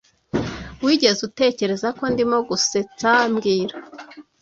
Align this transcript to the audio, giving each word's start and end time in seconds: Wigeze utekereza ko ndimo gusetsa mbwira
Wigeze 0.83 1.21
utekereza 1.29 1.87
ko 1.97 2.03
ndimo 2.13 2.37
gusetsa 2.49 3.11
mbwira 3.31 3.75